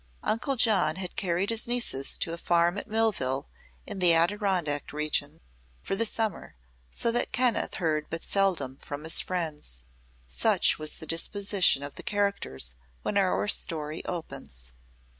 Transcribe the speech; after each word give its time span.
Uncle 0.23 0.55
John 0.55 0.95
had 0.95 1.15
carried 1.15 1.51
his 1.51 1.67
nieces 1.67 2.17
to 2.17 2.33
a 2.33 2.37
farm 2.39 2.75
at 2.79 2.87
Millville, 2.87 3.47
in 3.85 3.99
the 3.99 4.13
Adirondack 4.15 4.91
region, 4.91 5.41
for 5.83 5.95
the 5.95 6.07
summer, 6.07 6.55
so 6.89 7.11
that 7.11 7.31
Kenneth 7.31 7.75
heard 7.75 8.07
but 8.09 8.23
seldom 8.23 8.77
from 8.77 9.03
his 9.03 9.21
friends. 9.21 9.83
Such 10.25 10.79
was 10.79 10.93
the 10.93 11.05
disposition 11.05 11.83
of 11.83 11.93
the 11.93 12.01
characters 12.03 12.73
when 13.03 13.15
our 13.15 13.47
story 13.47 14.03
opens. 14.05 14.71